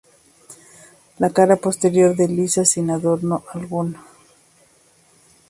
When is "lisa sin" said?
2.31-2.89